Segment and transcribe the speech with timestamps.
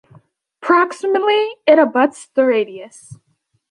[0.63, 3.19] Proximally, it abuts the radius.